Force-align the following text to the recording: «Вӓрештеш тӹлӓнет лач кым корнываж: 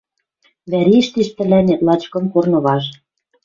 «Вӓрештеш 0.71 1.29
тӹлӓнет 1.35 1.81
лач 1.87 2.03
кым 2.11 2.25
корнываж: 2.33 2.83